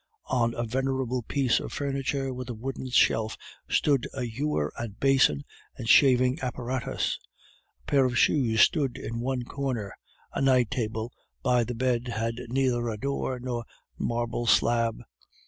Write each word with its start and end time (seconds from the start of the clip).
On 0.31 0.55
a 0.55 0.63
venerable 0.63 1.21
piece 1.21 1.59
of 1.59 1.71
furniture 1.71 2.33
with 2.33 2.49
a 2.49 2.55
wooden 2.55 2.89
shelf 2.89 3.37
stood 3.69 4.07
a 4.15 4.23
ewer 4.23 4.73
and 4.75 4.99
basin 4.99 5.43
and 5.77 5.87
shaving 5.87 6.39
apparatus. 6.41 7.19
A 7.83 7.91
pair 7.91 8.05
of 8.05 8.17
shoes 8.17 8.61
stood 8.61 8.97
in 8.97 9.19
one 9.19 9.43
corner; 9.45 9.93
a 10.33 10.41
night 10.41 10.71
table 10.71 11.13
by 11.43 11.63
the 11.63 11.75
bed 11.75 12.07
had 12.07 12.37
neither 12.49 12.89
a 12.89 12.97
door 12.97 13.39
nor 13.39 13.63
marble 13.95 14.47
slab. 14.47 15.03